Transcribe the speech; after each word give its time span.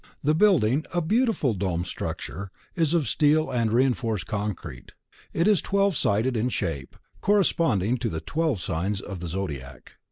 The 0.23 0.33
building, 0.33 0.83
a 0.91 0.99
beautiful 0.99 1.53
domed 1.53 1.85
structure, 1.85 2.49
is 2.75 2.95
of 2.95 3.07
steel 3.07 3.51
and 3.51 3.71
reinforced 3.71 4.25
concrete. 4.25 4.93
It 5.31 5.47
is 5.47 5.61
twelve 5.61 5.95
sided 5.95 6.35
in 6.35 6.49
shape, 6.49 6.95
corresponding 7.21 7.99
to 7.99 8.09
the 8.09 8.19
twelve 8.19 8.59
signs 8.59 8.99
of 8.99 9.19
the 9.19 9.27
zodiac. 9.27 9.91